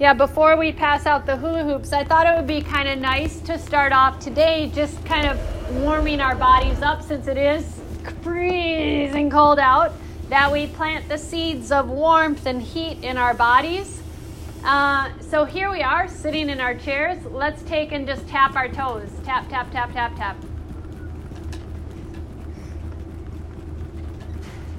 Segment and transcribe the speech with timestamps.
[0.00, 2.98] Yeah, before we pass out the hula hoops, I thought it would be kind of
[2.98, 5.38] nice to start off today just kind of
[5.76, 7.80] warming our bodies up since it is
[8.22, 9.92] freezing cold out,
[10.30, 14.02] that we plant the seeds of warmth and heat in our bodies.
[14.64, 17.24] Uh, so here we are sitting in our chairs.
[17.26, 19.08] Let's take and just tap our toes.
[19.24, 20.36] Tap, tap, tap, tap, tap.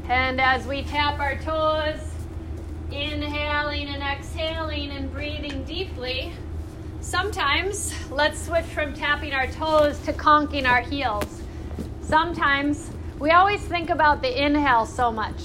[0.09, 2.01] And as we tap our toes,
[2.91, 6.31] inhaling and exhaling and breathing deeply,
[7.01, 11.41] sometimes let's switch from tapping our toes to conking our heels.
[12.01, 15.39] Sometimes we always think about the inhale so much.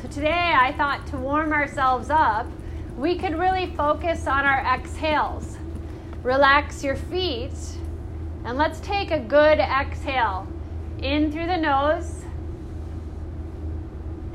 [0.00, 2.46] So today I thought to warm ourselves up,
[2.96, 5.56] we could really focus on our exhales.
[6.22, 7.52] Relax your feet
[8.44, 10.46] and let's take a good exhale
[11.00, 12.23] in through the nose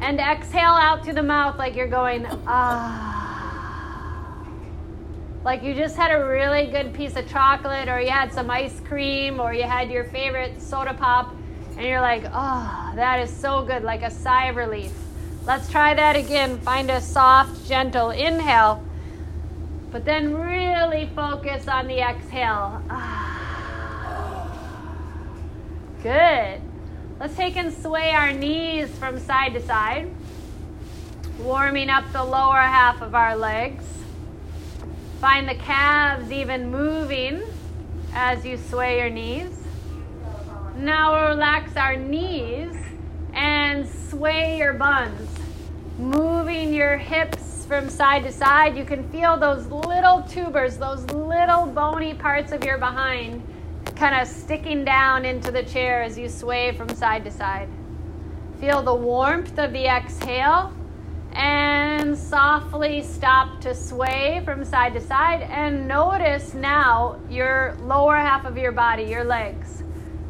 [0.02, 3.18] and exhale out through the mouth like you're going, ah.
[5.44, 8.80] Like you just had a really good piece of chocolate, or you had some ice
[8.82, 11.34] cream, or you had your favorite soda pop,
[11.78, 14.92] and you're like, oh, that is so good, like a sigh of relief.
[15.46, 16.60] Let's try that again.
[16.60, 18.84] Find a soft, gentle inhale,
[19.92, 22.84] but then really focus on the exhale.
[22.90, 23.38] Ah.
[26.04, 26.62] Good.
[27.20, 30.10] Let's take and sway our knees from side to side,
[31.38, 33.84] warming up the lower half of our legs.
[35.20, 37.44] Find the calves even moving
[38.14, 39.52] as you sway your knees.
[40.78, 42.74] Now relax our knees
[43.34, 45.30] and sway your buns,
[45.98, 48.78] moving your hips from side to side.
[48.78, 53.44] You can feel those little tubers, those little bony parts of your behind
[53.96, 57.70] kind of sticking down into the chair as you sway from side to side.
[58.60, 60.74] Feel the warmth of the exhale
[61.34, 65.42] and softly stop to sway from side to side.
[65.44, 69.84] And notice now your lower half of your body, your legs.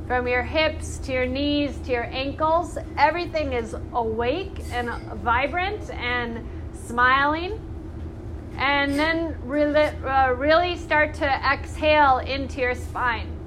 [0.07, 4.89] From your hips to your knees to your ankles, everything is awake and
[5.21, 6.43] vibrant and
[6.73, 7.59] smiling.
[8.57, 13.38] And then really, uh, really start to exhale into your spine.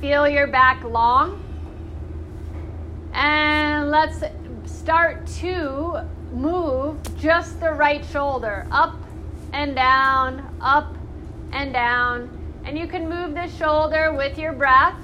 [0.00, 1.44] Feel your back long.
[3.12, 4.22] And let's
[4.64, 8.96] start to move just the right shoulder up
[9.52, 10.96] and down, up
[11.52, 12.30] and down.
[12.64, 14.96] And you can move the shoulder with your breath.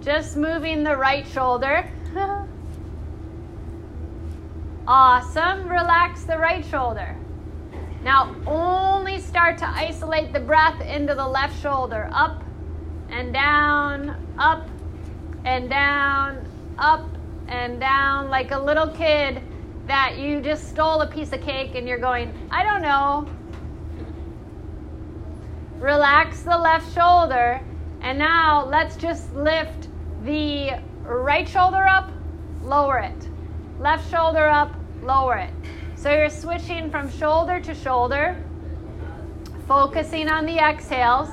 [0.00, 1.88] Just moving the right shoulder.
[4.88, 5.68] awesome.
[5.68, 7.16] Relax the right shoulder.
[8.02, 12.10] Now only start to isolate the breath into the left shoulder.
[12.12, 12.42] Up
[13.10, 14.68] and down, up
[15.44, 16.46] and down,
[16.78, 17.06] up
[17.48, 19.42] and down, like a little kid
[19.86, 23.28] that you just stole a piece of cake and you're going, I don't know.
[25.78, 27.60] Relax the left shoulder,
[28.02, 29.88] and now let's just lift
[30.24, 30.72] the
[31.02, 32.10] right shoulder up,
[32.62, 33.28] lower it.
[33.80, 35.54] Left shoulder up, lower it.
[35.96, 38.36] So you're switching from shoulder to shoulder,
[39.66, 41.30] focusing on the exhales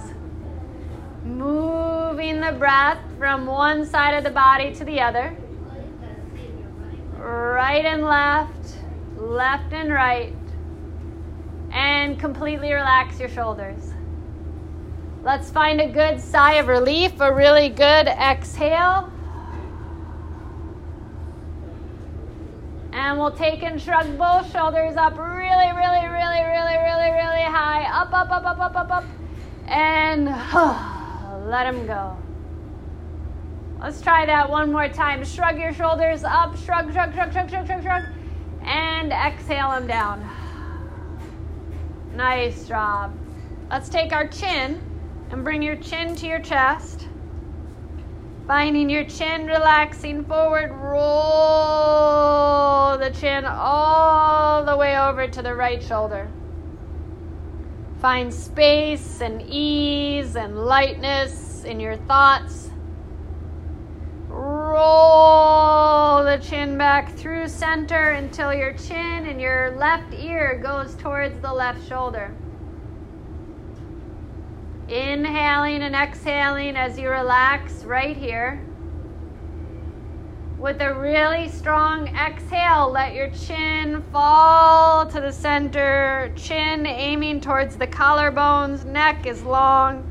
[1.23, 5.35] moving the breath from one side of the body to the other.
[7.17, 8.78] Right and left,
[9.17, 10.33] left and right.
[11.72, 13.94] And completely relax your shoulders.
[15.23, 19.11] Let's find a good sigh of relief, a really good exhale.
[22.94, 27.84] And we'll take and shrug both shoulders up really, really, really, really, really, really high.
[27.91, 29.05] Up, up, up, up, up, up, up.
[29.67, 30.29] And
[31.47, 32.18] let them go.
[33.80, 35.24] Let's try that one more time.
[35.24, 38.03] Shrug your shoulders up, shrug, shrug, shrug, shrug, shrug, shrug, shrug,
[38.63, 40.30] and exhale them down.
[42.13, 43.18] Nice job.
[43.69, 44.81] Let's take our chin
[45.30, 47.08] and bring your chin to your chest.
[48.46, 52.18] Finding your chin relaxing forward, roll
[52.97, 56.29] the chin all the way over to the right shoulder.
[57.99, 62.70] Find space and ease and lightness in your thoughts.
[64.28, 71.40] Roll the chin back through center until your chin and your left ear goes towards
[71.41, 72.35] the left shoulder.
[74.88, 78.66] Inhaling and exhaling as you relax right here.
[80.59, 87.76] With a really strong exhale, let your chin fall to the center, chin aiming towards
[87.76, 90.04] the collarbones, neck is long.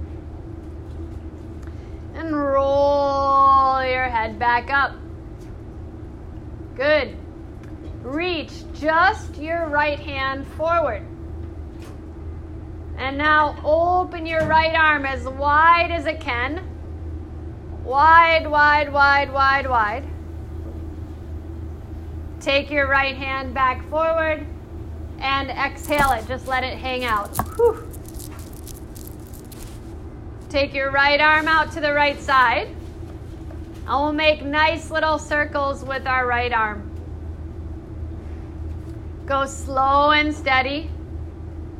[2.14, 4.92] And roll your head back up.
[6.76, 7.16] Good.
[8.02, 11.02] Reach just your right hand forward.
[12.96, 16.62] And now open your right arm as wide as it can.
[17.82, 20.08] Wide, wide, wide, wide, wide.
[22.46, 24.46] Take your right hand back forward
[25.18, 26.28] and exhale it.
[26.28, 27.36] Just let it hang out.
[27.56, 27.90] Whew.
[30.48, 32.68] Take your right arm out to the right side.
[32.68, 36.88] And we'll make nice little circles with our right arm.
[39.26, 40.88] Go slow and steady.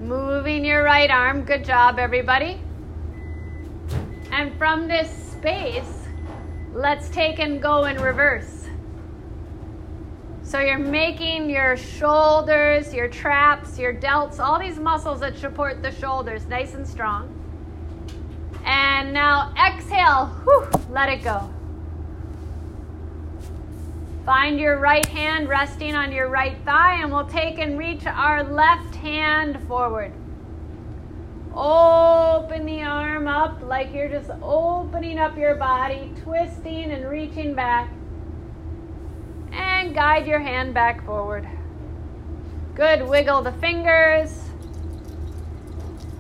[0.01, 1.45] Moving your right arm.
[1.45, 2.61] Good job, everybody.
[4.33, 6.09] And from this space,
[6.73, 8.56] let's take and go in reverse.
[10.47, 15.91] So you're making your shoulders, your traps, your delts, all these muscles that support the
[15.91, 17.33] shoulders nice and strong.
[18.65, 21.53] And now exhale, whew, let it go.
[24.25, 28.45] Find your right hand resting on your right thigh, and we'll take and reach our
[28.45, 30.13] left hand forward.
[31.57, 37.91] Open the arm up like you're just opening up your body, twisting and reaching back.
[39.57, 41.49] And guide your hand back forward.
[42.75, 43.03] Good.
[43.09, 44.39] Wiggle the fingers.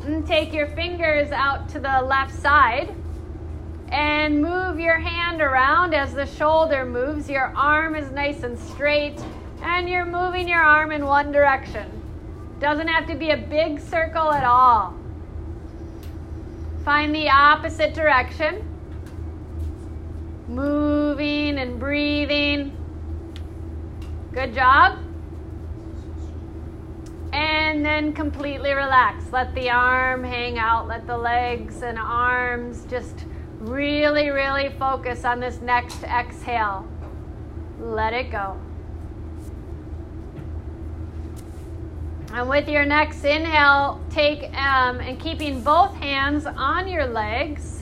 [0.03, 2.94] And take your fingers out to the left side
[3.88, 7.31] and move your hand around as the shoulder moves.
[7.31, 9.21] Your arm is nice and straight,
[9.62, 11.91] and you're moving your arm in one direction.
[12.59, 14.94] Doesn't have to be a big circle at all.
[16.85, 18.62] Find the opposite direction.
[20.49, 22.77] Moving and breathing.
[24.37, 25.00] Good job.
[27.33, 29.33] And then completely relax.
[29.33, 30.87] Let the arm hang out.
[30.87, 33.25] Let the legs and arms just
[33.59, 36.87] Really, really focus on this next exhale.
[37.81, 38.61] Let it go.
[42.33, 47.75] And with your next inhale, take um, and keeping both hands on your legs,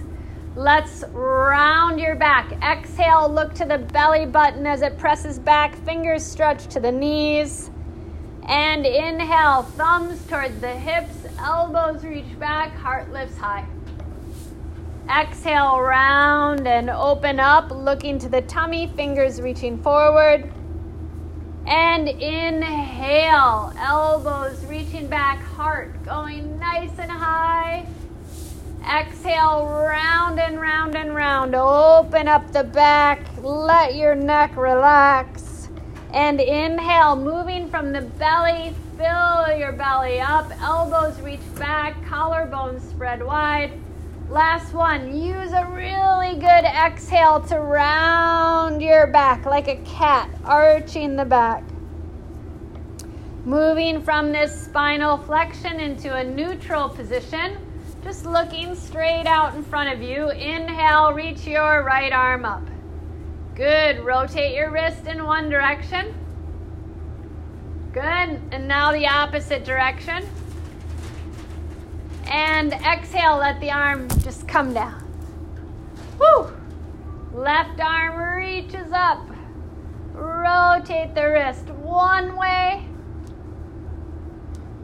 [0.57, 2.53] let's round your back.
[2.63, 7.71] Exhale, look to the belly button as it presses back, fingers stretch to the knees.
[8.47, 13.67] And inhale, thumbs towards the hips, elbows reach back, heart lifts high.
[15.09, 20.51] Exhale, round and open up, looking to the tummy, fingers reaching forward.
[21.67, 27.87] And inhale, elbows reaching back, heart going nice and high.
[28.93, 31.55] Exhale, round and round and round.
[31.55, 35.69] Open up the back, let your neck relax.
[36.13, 43.25] And inhale, moving from the belly, fill your belly up, elbows reach back, collarbones spread
[43.25, 43.73] wide.
[44.29, 45.17] Last one.
[45.17, 51.63] Use a really good exhale to round your back like a cat, arching the back.
[53.45, 57.59] Moving from this spinal flexion into a neutral position,
[58.05, 60.29] just looking straight out in front of you.
[60.29, 62.63] Inhale, reach your right arm up.
[63.55, 64.01] Good.
[64.01, 66.15] Rotate your wrist in one direction.
[67.93, 68.03] Good.
[68.03, 70.29] And now the opposite direction.
[72.27, 75.01] And exhale, let the arm just come down.
[76.19, 76.53] Woo!
[77.33, 79.27] Left arm reaches up.
[80.13, 82.87] Rotate the wrist one way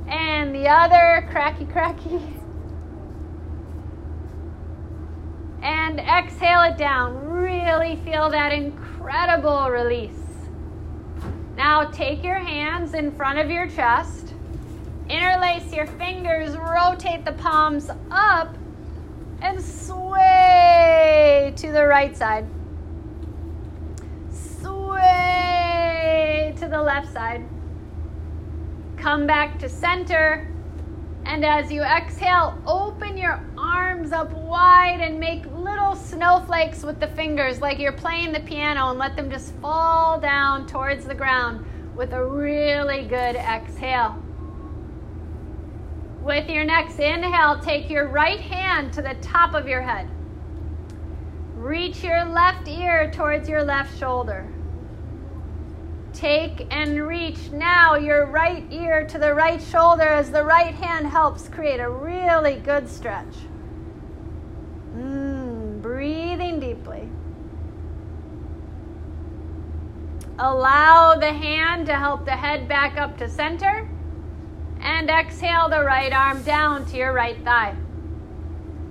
[0.08, 1.28] and the other.
[1.30, 2.39] Cracky, cracky.
[5.62, 7.16] And exhale it down.
[7.28, 10.12] Really feel that incredible release.
[11.56, 14.30] Now take your hands in front of your chest
[15.10, 18.56] Interlace your fingers, rotate the palms up,
[19.42, 22.46] and sway to the right side.
[24.30, 24.94] Sway
[26.60, 27.44] to the left side.
[28.98, 30.49] Come back to center.
[31.24, 37.06] And as you exhale, open your arms up wide and make little snowflakes with the
[37.08, 41.64] fingers like you're playing the piano and let them just fall down towards the ground
[41.96, 44.16] with a really good exhale.
[46.22, 50.08] With your next inhale, take your right hand to the top of your head.
[51.54, 54.46] Reach your left ear towards your left shoulder.
[56.20, 61.06] Take and reach now your right ear to the right shoulder as the right hand
[61.06, 63.34] helps create a really good stretch.
[64.94, 67.08] Mm, breathing deeply.
[70.38, 73.88] Allow the hand to help the head back up to center.
[74.78, 77.74] And exhale the right arm down to your right thigh.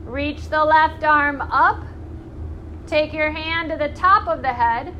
[0.03, 1.83] Reach the left arm up.
[2.87, 4.95] Take your hand to the top of the head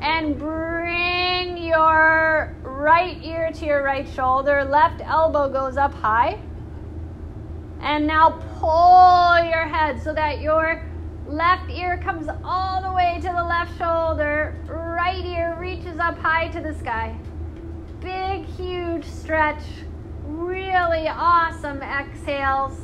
[0.00, 4.64] and bring your right ear to your right shoulder.
[4.64, 6.38] Left elbow goes up high.
[7.80, 10.82] And now pull your head so that your
[11.26, 14.58] left ear comes all the way to the left shoulder.
[14.66, 17.16] Right ear reaches up high to the sky.
[18.00, 19.62] Big, huge stretch.
[20.24, 22.78] Really awesome exhales.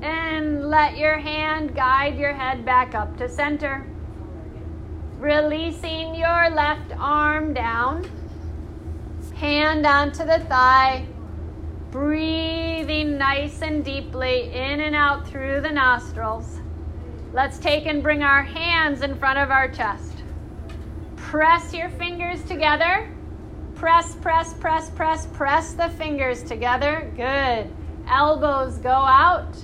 [0.00, 3.86] And let your hand guide your head back up to center.
[5.18, 8.08] Releasing your left arm down.
[9.34, 11.06] Hand onto the thigh.
[11.90, 16.60] Breathing nice and deeply in and out through the nostrils.
[17.32, 20.22] Let's take and bring our hands in front of our chest.
[21.16, 23.12] Press your fingers together.
[23.74, 27.12] Press, press, press, press, press the fingers together.
[27.16, 27.74] Good.
[28.08, 29.56] Elbows go out.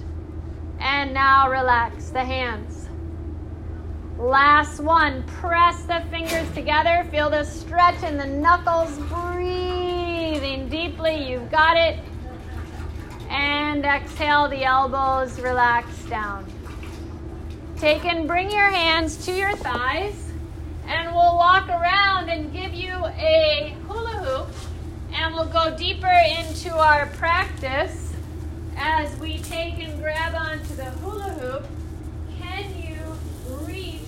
[0.81, 2.84] And now relax the hands.
[4.19, 5.23] Last one.
[5.25, 7.07] Press the fingers together.
[7.11, 8.97] Feel the stretch in the knuckles.
[9.09, 11.29] Breathing deeply.
[11.31, 11.99] You've got it.
[13.31, 15.41] And exhale the elbows.
[15.41, 16.47] Relax down.
[17.79, 20.31] Take and bring your hands to your thighs.
[20.87, 24.49] And we'll walk around and give you a hula hoop.
[25.13, 28.05] And we'll go deeper into our practice
[28.77, 31.65] as we take and grab onto the hula hoop,
[32.39, 32.99] can you
[33.67, 34.01] reach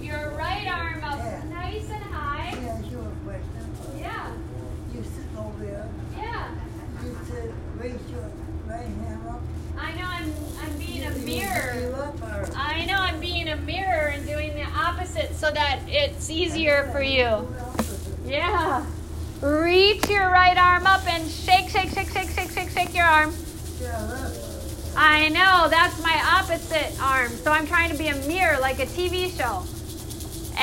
[0.00, 1.42] your right arm up yeah.
[1.50, 2.50] nice and high?
[2.50, 3.64] Yeah, sure, question.
[3.98, 4.32] Yeah.
[4.92, 5.88] You sit over there.
[6.16, 6.50] Yeah.
[7.04, 8.28] You sit, raise your
[8.66, 9.40] right hand up.
[9.78, 12.12] I know I'm I'm being a mirror.
[12.56, 17.02] I know I'm being a mirror and doing the opposite so that it's easier for
[17.02, 17.48] you.
[18.26, 18.84] Yeah.
[19.40, 23.34] Reach your right arm up and shake, shake, shake, shake, shake, shake, shake your arm.
[24.96, 27.30] I know, that's my opposite arm.
[27.30, 29.64] So I'm trying to be a mirror like a TV show.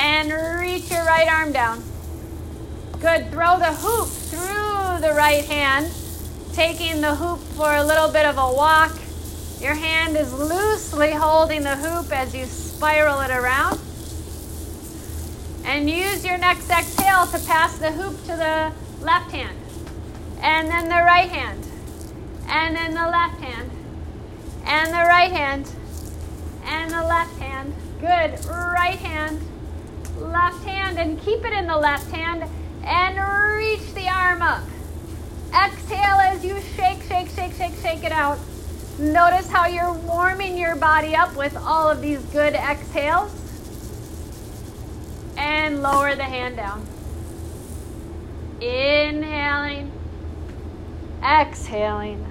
[0.00, 1.84] And reach your right arm down.
[3.00, 3.30] Good.
[3.30, 5.92] Throw the hoop through the right hand,
[6.54, 8.98] taking the hoop for a little bit of a walk.
[9.60, 13.78] Your hand is loosely holding the hoop as you spiral it around.
[15.64, 18.72] And use your next exhale to pass the hoop to the
[19.04, 19.56] left hand.
[20.40, 21.66] And then the right hand.
[22.48, 23.70] And then the left hand
[24.70, 25.68] and the right hand
[26.64, 27.74] and the left hand.
[28.00, 28.44] Good.
[28.46, 29.40] Right hand,
[30.20, 32.44] left hand, and keep it in the left hand
[32.84, 34.62] and reach the arm up.
[35.48, 38.38] Exhale as you shake, shake, shake, shake, shake it out.
[38.98, 43.34] Notice how you're warming your body up with all of these good exhales.
[45.36, 46.86] And lower the hand down.
[48.60, 49.90] Inhaling,
[51.24, 52.26] exhaling.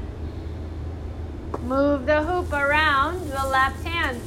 [1.64, 4.22] Move the hoop around the left hand.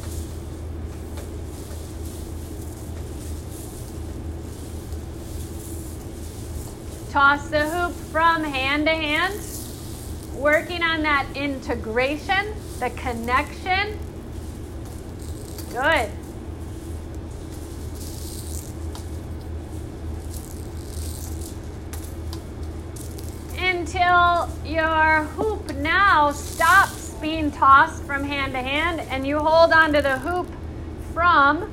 [7.13, 9.39] Toss the hoop from hand to hand,
[10.35, 13.99] working on that integration, the connection.
[15.69, 16.09] Good.
[23.59, 30.01] Until your hoop now stops being tossed from hand to hand, and you hold onto
[30.01, 30.49] the hoop
[31.13, 31.71] from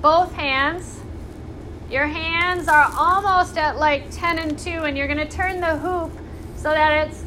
[0.00, 0.99] both hands.
[1.90, 5.76] Your hands are almost at like 10 and 2, and you're going to turn the
[5.76, 6.12] hoop
[6.56, 7.24] so that it's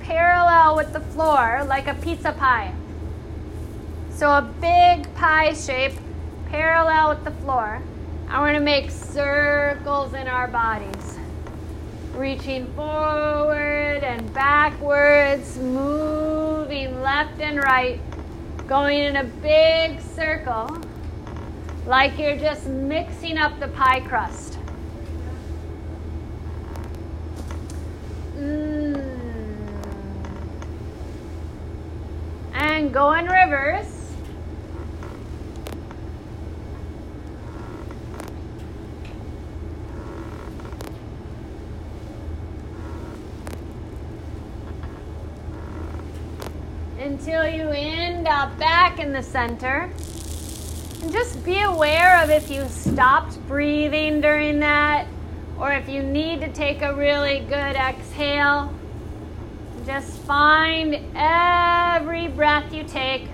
[0.00, 2.74] parallel with the floor, like a pizza pie.
[4.10, 5.92] So a big pie shape
[6.48, 7.82] parallel with the floor.
[8.28, 11.18] And we're going to make circles in our bodies
[12.14, 18.00] reaching forward and backwards, moving left and right,
[18.66, 20.68] going in a big circle,
[21.86, 24.58] like you're just mixing up the pie crust.
[28.36, 29.02] Mm.
[32.52, 33.96] And go in reverse.
[47.00, 49.90] until you end up back in the center.
[51.02, 55.06] And just be aware of if you stopped breathing during that
[55.58, 58.72] or if you need to take a really good exhale.
[59.86, 63.28] Just find every breath you take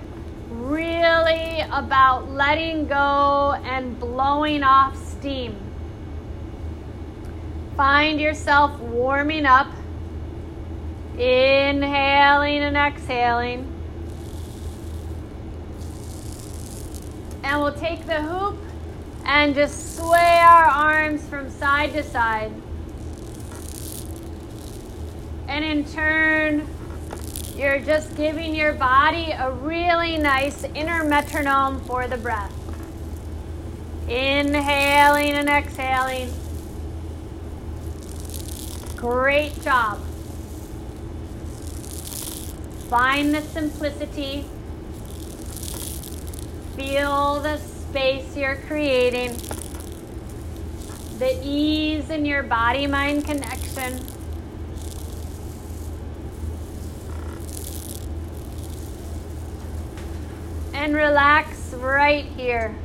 [0.49, 5.57] really about letting go and blowing off steam.
[7.77, 9.69] Find yourself warming up,
[11.19, 13.76] inhaling and exhaling.
[17.47, 18.59] And we'll take the hoop
[19.25, 22.53] and just sway our arms from side to side.
[25.47, 26.67] And in turn,
[27.57, 32.53] You're just giving your body a really nice inner metronome for the breath.
[34.09, 36.31] Inhaling and exhaling.
[38.95, 39.99] Great job.
[42.91, 44.45] Find the simplicity.
[46.77, 49.35] Feel the space you're creating.
[51.19, 53.99] The ease in your body mind connection.
[60.75, 62.77] And relax right here.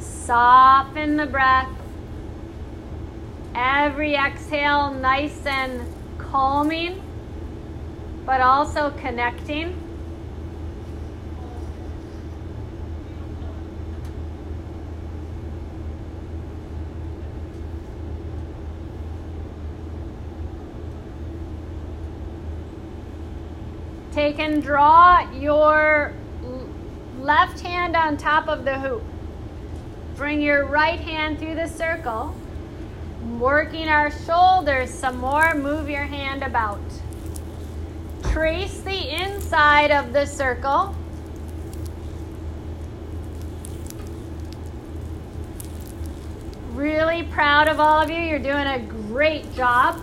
[0.00, 1.70] Soften the breath.
[3.54, 5.86] Every exhale, nice and
[6.18, 7.00] calming,
[8.26, 9.83] but also connecting.
[24.36, 26.12] And draw your
[27.20, 29.02] left hand on top of the hoop.
[30.16, 32.34] Bring your right hand through the circle.
[33.38, 36.78] Working our shoulders some more, move your hand about.
[38.32, 40.94] Trace the inside of the circle.
[46.72, 48.18] Really proud of all of you.
[48.18, 50.00] You're doing a great job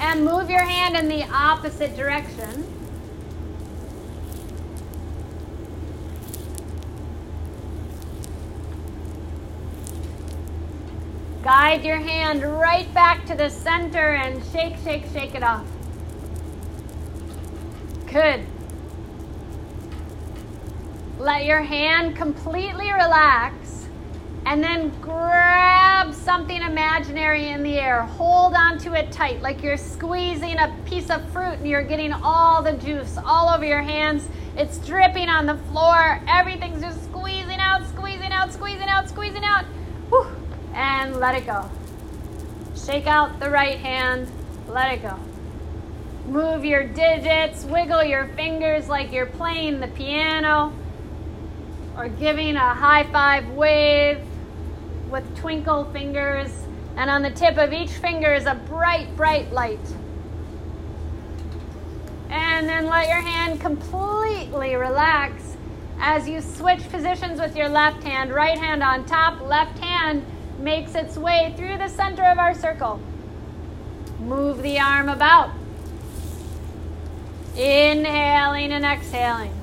[0.00, 2.66] and move your hand in the opposite direction.
[11.42, 15.66] Guide your hand right back to the center and shake, shake, shake it off.
[18.10, 18.46] Good.
[21.18, 23.86] Let your hand completely relax
[24.46, 28.02] and then grab something imaginary in the air.
[28.02, 32.62] Hold onto it tight, like you're squeezing a piece of fruit and you're getting all
[32.62, 34.28] the juice all over your hands.
[34.56, 36.20] It's dripping on the floor.
[36.26, 39.64] Everything's just squeezing out, squeezing out, squeezing out, squeezing out.
[40.08, 40.26] Whew.
[40.74, 41.70] And let it go.
[42.74, 44.30] Shake out the right hand.
[44.68, 45.18] Let it go.
[46.26, 50.72] Move your digits, wiggle your fingers like you're playing the piano
[51.96, 54.18] or giving a high five wave
[55.10, 56.50] with twinkle fingers,
[56.96, 59.78] and on the tip of each finger is a bright, bright light.
[62.28, 65.56] And then let your hand completely relax
[66.00, 68.32] as you switch positions with your left hand.
[68.32, 70.24] Right hand on top, left hand
[70.58, 73.00] makes its way through the center of our circle.
[74.20, 75.50] Move the arm about.
[77.56, 79.60] Inhaling and exhaling.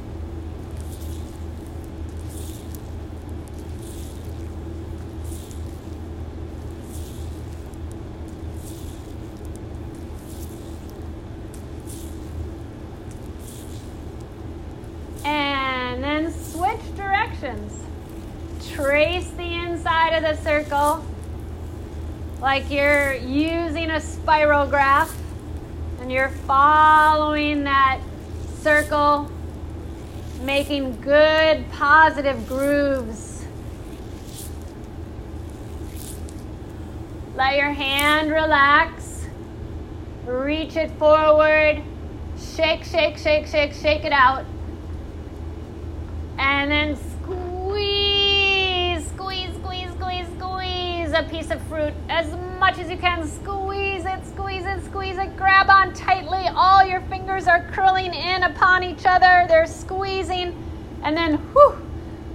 [17.37, 17.83] directions.
[18.73, 19.43] Trace the
[20.21, 21.05] the circle
[22.39, 25.11] like you're using a Spirograph
[25.99, 27.99] and you're following that
[28.61, 29.31] circle,
[30.41, 33.45] making good positive grooves.
[37.35, 39.25] Let your hand relax.
[40.25, 41.81] Reach it forward.
[42.55, 44.45] Shake, shake, shake, shake, shake it out.
[46.37, 46.97] And then
[51.47, 53.25] piece of fruit as much as you can.
[53.25, 55.37] Squeeze it, squeeze it, squeeze it.
[55.37, 56.45] Grab on tightly.
[56.55, 59.45] All your fingers are curling in upon each other.
[59.47, 60.53] They're squeezing.
[61.03, 61.77] And then, whew,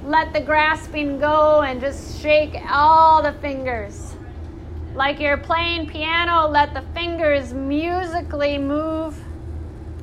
[0.05, 4.15] let the grasping go and just shake all the fingers.
[4.95, 9.19] Like you're playing piano, let the fingers musically move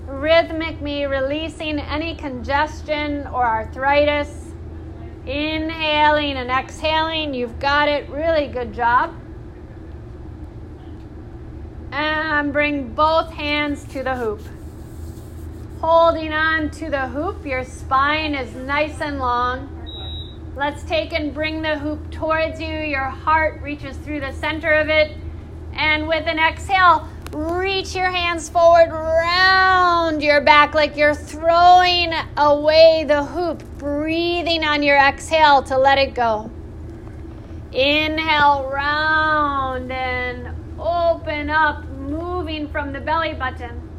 [0.05, 4.48] rhythmically releasing any congestion or arthritis.
[5.29, 7.35] Inhaling and exhaling.
[7.35, 8.09] You've got it.
[8.09, 9.13] Really good job.
[11.91, 14.41] And bring both hands to the hoop.
[15.81, 19.75] Holding on to the hoop, your spine is nice and long.
[20.55, 22.79] Let's take and bring the hoop towards you.
[22.79, 25.15] Your heart reaches through the center of it.
[25.73, 33.05] And with an exhale, reach your hands forward round your back like you're throwing away
[33.07, 36.49] the hoop, breathing on your exhale to let it go.
[37.71, 43.89] Inhale, round and open up, moving from the belly button.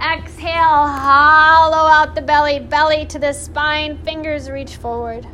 [0.00, 5.26] Exhale, hollow out the belly, belly to the spine, fingers reach forward.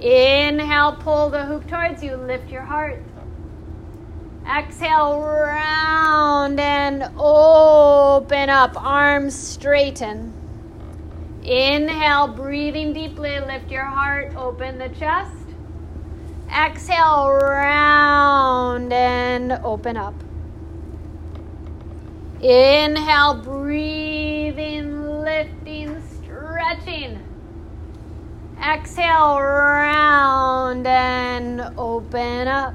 [0.00, 3.00] Inhale, pull the hoop towards you, lift your heart.
[4.46, 10.34] Exhale, round and open up, arms straighten.
[11.42, 15.32] Inhale, breathing deeply, lift your heart, open the chest.
[16.54, 20.14] Exhale, round and open up.
[22.42, 27.18] Inhale, breathing, lifting, stretching.
[28.62, 32.74] Exhale, round and open up.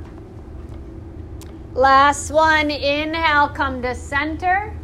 [1.79, 2.69] Last one.
[2.71, 4.77] Inhale, come to center.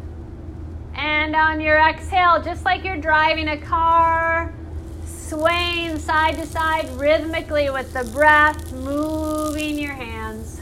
[0.94, 4.54] And on your exhale, just like you're driving a car,
[5.04, 10.58] swaying side to side rhythmically with the breath, moving your hands.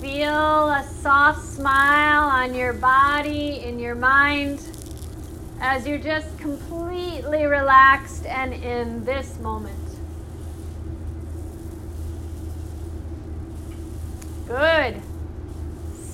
[0.00, 4.64] Feel a soft smile on your body, in your mind,
[5.60, 9.81] as you're just completely relaxed and in this moment.
[14.46, 15.00] Good.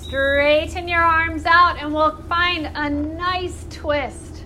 [0.00, 4.44] Straighten your arms out and we'll find a nice twist.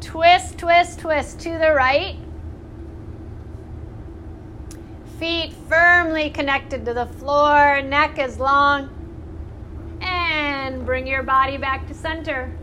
[0.00, 2.16] Twist, twist, twist to the right.
[5.18, 8.88] Feet firmly connected to the floor, neck is long.
[10.00, 12.56] And bring your body back to center.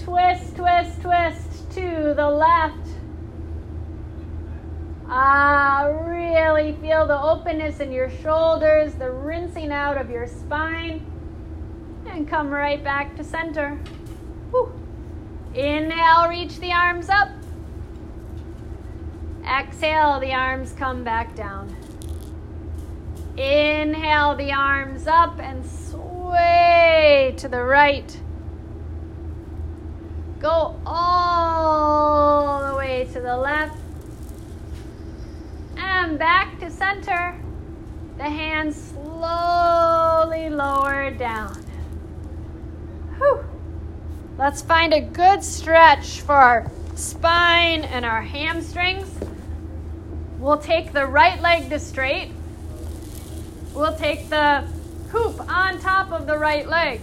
[0.00, 2.87] Twist, twist, twist to the left.
[5.10, 11.04] Ah, really feel the openness in your shoulders, the rinsing out of your spine.
[12.06, 13.70] And come right back to center.
[14.50, 14.70] Whew.
[15.54, 17.30] Inhale, reach the arms up.
[19.46, 21.74] Exhale, the arms come back down.
[23.38, 28.20] Inhale the arms up and sway to the right.
[30.38, 33.87] Go all the way to the left.
[35.78, 37.40] And back to center.
[38.16, 41.54] The hands slowly lower down.
[43.16, 43.44] Whew.
[44.36, 49.08] Let's find a good stretch for our spine and our hamstrings.
[50.38, 52.32] We'll take the right leg to straight.
[53.72, 54.64] We'll take the
[55.10, 57.00] hoop on top of the right leg.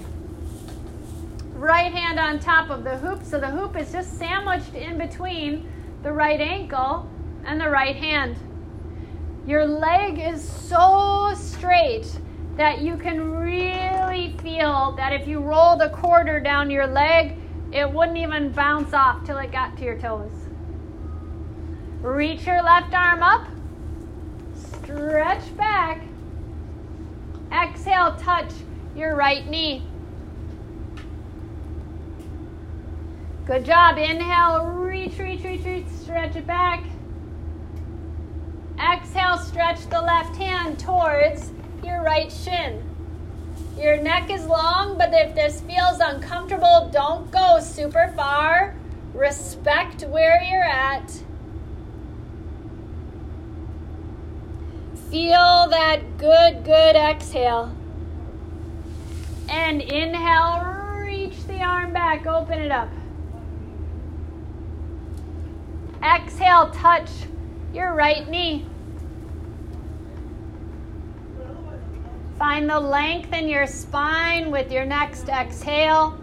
[1.53, 3.23] Right hand on top of the hoop.
[3.23, 5.69] So the hoop is just sandwiched in between
[6.03, 7.09] the right ankle
[7.45, 8.35] and the right hand.
[9.47, 12.07] Your leg is so straight
[12.57, 17.37] that you can really feel that if you roll the quarter down your leg,
[17.71, 20.31] it wouldn't even bounce off till it got to your toes.
[22.01, 23.47] Reach your left arm up,
[24.55, 26.01] stretch back.
[27.51, 28.51] Exhale, touch
[28.95, 29.83] your right knee.
[33.45, 33.99] Good job.
[33.99, 36.83] Inhale, reach, reach, reach, reach, stretch it back.
[38.79, 41.51] Exhale, stretch the left hand towards
[41.83, 42.83] your right shin.
[43.77, 48.75] Your neck is long, but if this feels uncomfortable, don't go super far.
[49.13, 51.09] Respect where you're at.
[55.09, 57.73] Feel that good, good exhale.
[59.47, 60.63] And inhale,
[60.99, 62.89] reach the arm back, open it up.
[66.03, 67.09] Exhale, touch
[67.75, 68.65] your right knee.
[72.39, 76.17] Find the length in your spine with your next exhale.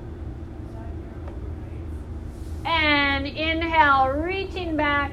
[2.65, 5.13] And inhale, reaching back.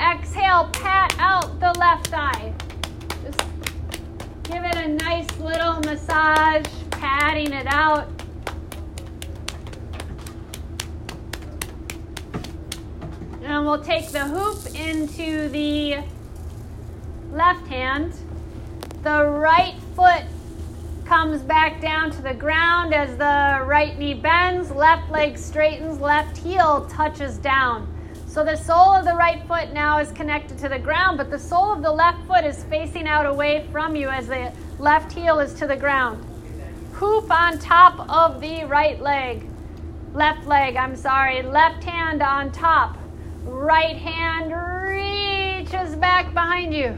[0.00, 2.52] Exhale, pat out the left thigh.
[3.24, 3.44] Just
[4.44, 8.08] give it a nice little massage, patting it out.
[13.52, 15.98] And we'll take the hoop into the
[17.32, 18.14] left hand.
[19.02, 20.22] The right foot
[21.04, 26.38] comes back down to the ground as the right knee bends, left leg straightens, left
[26.38, 27.86] heel touches down.
[28.26, 31.38] So the sole of the right foot now is connected to the ground, but the
[31.38, 35.40] sole of the left foot is facing out away from you as the left heel
[35.40, 36.24] is to the ground.
[36.94, 39.46] Hoop on top of the right leg.
[40.14, 41.42] Left leg, I'm sorry.
[41.42, 42.96] Left hand on top.
[43.44, 46.96] Right hand reaches back behind you.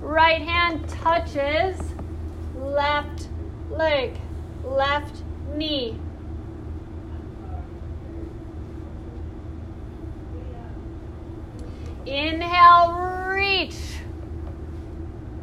[0.00, 1.76] Right hand touches
[2.56, 3.28] left
[3.70, 4.16] leg,
[4.64, 5.22] left
[5.54, 5.98] knee.
[12.06, 13.76] Inhale, reach.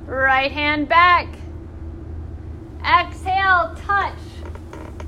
[0.05, 1.27] Right hand back.
[2.79, 4.17] Exhale, touch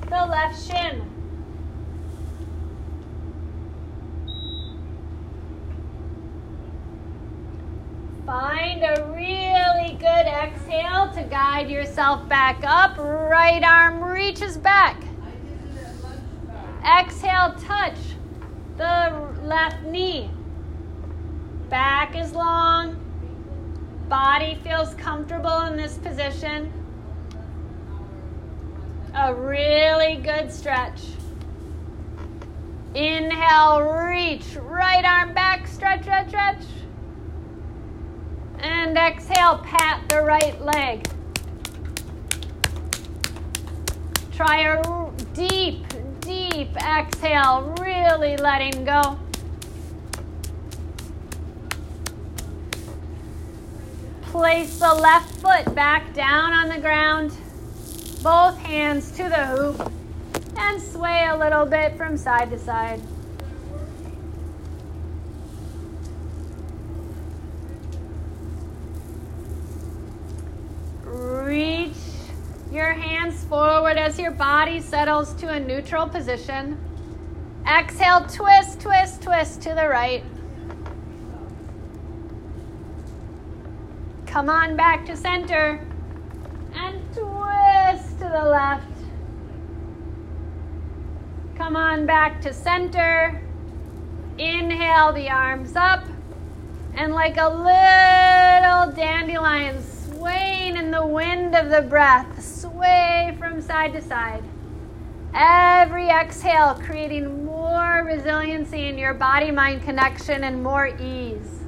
[0.08, 1.09] the left shin.
[8.30, 12.96] Find a really good exhale to guide yourself back up.
[12.96, 15.02] Right arm reaches back.
[16.86, 17.96] Exhale, touch
[18.76, 20.30] the left knee.
[21.70, 23.00] Back is long.
[24.08, 26.72] Body feels comfortable in this position.
[29.12, 31.00] A really good stretch.
[32.94, 34.54] Inhale, reach.
[34.54, 36.62] Right arm back, stretch, stretch, stretch.
[38.62, 41.06] And exhale, pat the right leg.
[44.34, 45.84] Try a deep,
[46.20, 49.18] deep exhale, really letting go.
[54.22, 57.32] Place the left foot back down on the ground,
[58.22, 59.92] both hands to the hoop,
[60.56, 63.00] and sway a little bit from side to side.
[71.20, 71.98] Reach
[72.72, 76.78] your hands forward as your body settles to a neutral position.
[77.70, 80.24] Exhale, twist, twist, twist to the right.
[84.24, 85.86] Come on back to center
[86.72, 88.86] and twist to the left.
[91.58, 93.42] Come on back to center.
[94.38, 96.02] Inhale the arms up
[96.94, 99.82] and like a little dandelion
[100.20, 104.44] swaying in the wind of the breath, sway from side to side.
[105.32, 111.62] Every exhale, creating more resiliency in your body mind connection and more ease.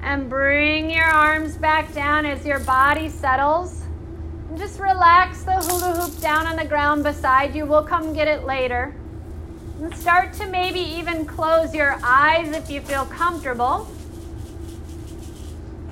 [0.00, 3.82] And bring your arms back down as your body settles.
[4.48, 7.66] And just relax the hula hoop down on the ground beside you.
[7.66, 8.94] We'll come get it later.
[9.80, 13.88] And start to maybe even close your eyes if you feel comfortable.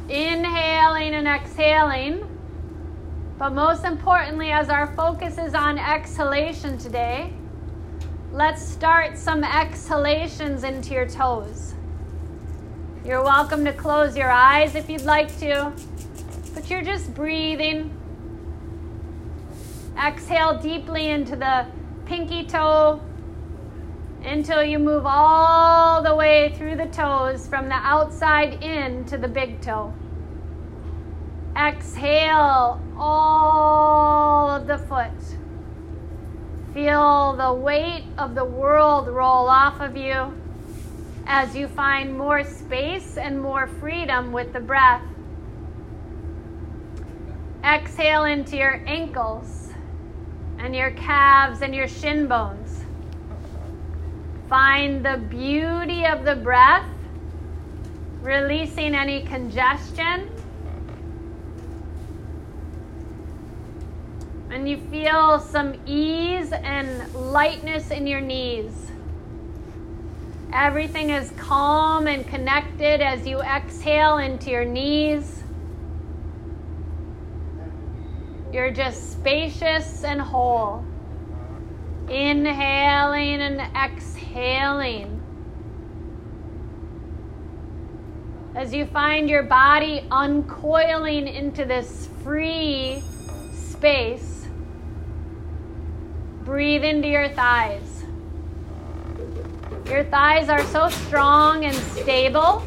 [0.08, 2.24] Inhaling and exhaling.
[3.38, 7.32] But most importantly, as our focus is on exhalation today,
[8.32, 11.74] let's start some exhalations into your toes.
[13.04, 15.72] You're welcome to close your eyes if you'd like to,
[16.54, 17.92] but you're just breathing.
[19.98, 21.66] Exhale deeply into the
[22.06, 23.00] pinky toe
[24.24, 29.28] until you move all the way through the toes from the outside in to the
[29.28, 29.92] big toe.
[31.56, 35.10] Exhale all of the foot.
[36.74, 40.32] Feel the weight of the world roll off of you
[41.26, 45.02] as you find more space and more freedom with the breath.
[47.64, 49.70] Exhale into your ankles
[50.58, 52.85] and your calves and your shin bones.
[54.48, 56.88] Find the beauty of the breath,
[58.22, 60.30] releasing any congestion.
[64.50, 68.72] And you feel some ease and lightness in your knees.
[70.52, 75.42] Everything is calm and connected as you exhale into your knees.
[78.52, 80.84] You're just spacious and whole.
[82.08, 85.22] Inhaling and exhaling.
[88.54, 93.02] As you find your body uncoiling into this free
[93.52, 94.46] space,
[96.44, 98.04] breathe into your thighs.
[99.86, 102.66] Your thighs are so strong and stable.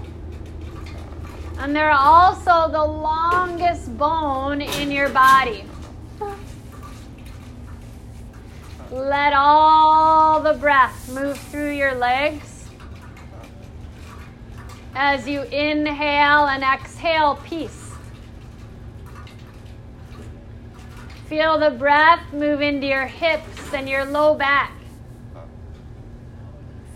[1.58, 5.69] And they're also the longest bone in your body.
[8.92, 12.66] Let all the breath move through your legs.
[14.96, 17.92] As you inhale and exhale, peace.
[21.28, 24.74] Feel the breath move into your hips and your low back.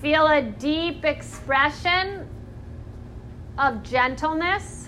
[0.02, 2.28] Feel a deep expression
[3.60, 4.83] of gentleness.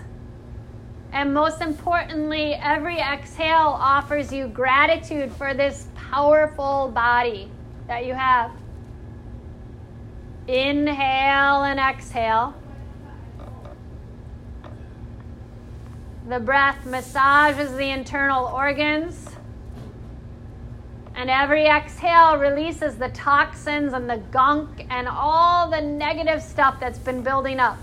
[1.15, 7.49] And most importantly, every exhale offers you gratitude for this powerful body
[7.88, 8.51] that you have.
[10.49, 12.54] Inhale and exhale.
[16.28, 19.30] The breath massages the internal organs.
[21.15, 26.99] And every exhale releases the toxins and the gunk and all the negative stuff that's
[26.99, 27.78] been building up.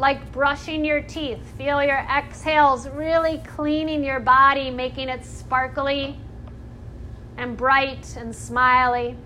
[0.00, 1.40] Like brushing your teeth.
[1.56, 6.18] Feel your exhales really cleaning your body, making it sparkly
[7.36, 9.16] and bright and smiley.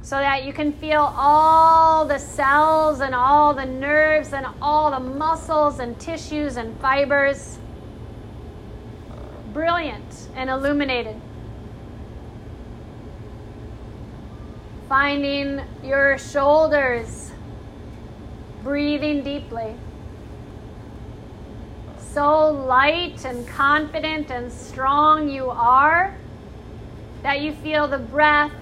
[0.00, 4.98] so that you can feel all the cells and all the nerves and all the
[4.98, 7.58] muscles and tissues and fibers
[9.52, 11.20] brilliant and illuminated.
[14.88, 17.27] Finding your shoulders,
[18.68, 19.74] breathing deeply.
[22.12, 26.14] So light and confident and strong you are
[27.22, 28.52] that you feel the breath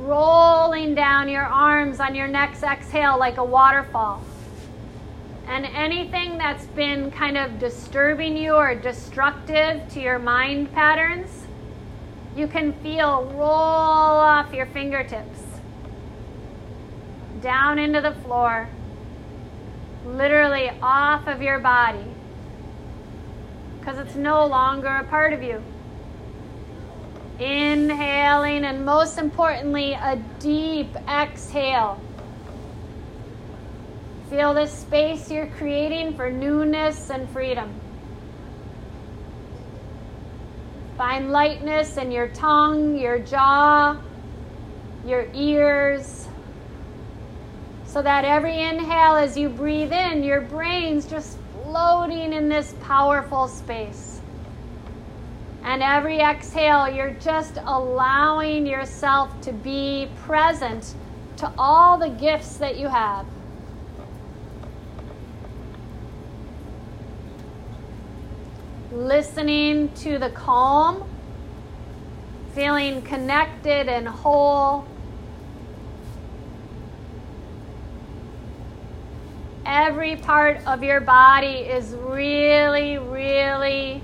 [0.00, 4.22] rolling down your arms on your next exhale like a waterfall.
[5.46, 11.46] And anything that's been kind of disturbing you or destructive to your mind patterns,
[12.36, 15.40] you can feel roll off your fingertips
[17.40, 18.68] down into the floor,
[20.08, 22.04] literally off of your body,
[23.78, 25.62] because it's no longer a part of you.
[27.38, 32.00] Inhaling, and most importantly, a deep exhale.
[34.28, 37.72] Feel this space you're creating for newness and freedom.
[40.96, 43.96] Find lightness in your tongue, your jaw,
[45.06, 46.17] your ears,
[47.88, 53.48] so that every inhale as you breathe in, your brain's just floating in this powerful
[53.48, 54.20] space.
[55.64, 60.94] And every exhale, you're just allowing yourself to be present
[61.38, 63.26] to all the gifts that you have.
[68.92, 71.08] Listening to the calm,
[72.54, 74.86] feeling connected and whole.
[79.70, 84.02] Every part of your body is really, really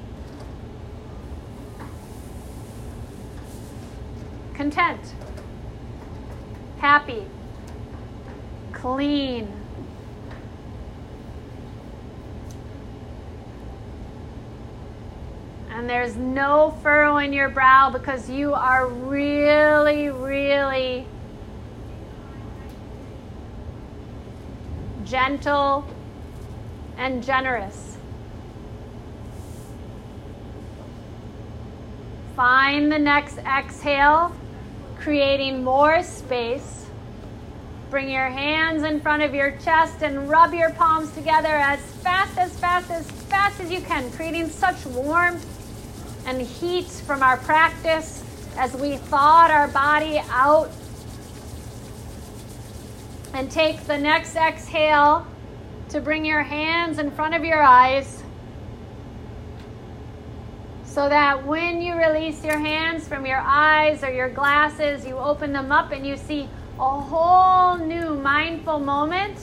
[4.52, 5.00] content,
[6.76, 7.24] happy,
[8.74, 9.50] clean.
[15.70, 21.06] And there's no furrow in your brow because you are really, really
[25.14, 25.86] gentle
[26.96, 27.96] and generous.
[32.34, 34.34] Find the next exhale
[34.98, 36.86] creating more space.
[37.90, 42.36] Bring your hands in front of your chest and rub your palms together as fast,
[42.36, 45.46] as fast, as fast as you can, creating such warmth
[46.26, 48.24] and heat from our practice
[48.56, 50.72] as we thawed our body out.
[53.34, 55.26] And take the next exhale
[55.88, 58.22] to bring your hands in front of your eyes
[60.84, 65.52] so that when you release your hands from your eyes or your glasses, you open
[65.52, 69.36] them up and you see a whole new mindful moment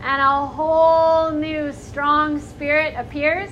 [0.00, 3.50] and a whole new strong spirit appears.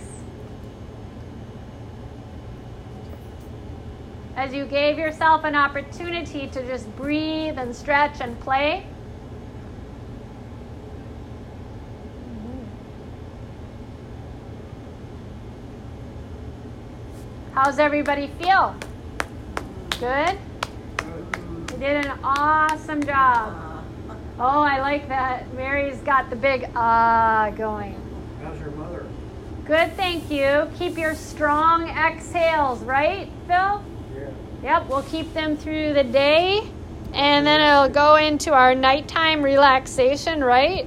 [4.35, 8.87] As you gave yourself an opportunity to just breathe and stretch and play.
[17.53, 18.75] How's everybody feel?
[20.01, 20.39] Good?
[21.73, 23.85] You did an awesome job.
[24.39, 25.53] Oh, I like that.
[25.53, 27.95] Mary's got the big ah uh going.
[28.43, 29.07] How's your mother?
[29.67, 30.71] Good, thank you.
[30.79, 33.83] Keep your strong exhales, right, Phil?
[34.63, 36.63] Yep, we'll keep them through the day
[37.13, 40.87] and then it'll go into our nighttime relaxation, right?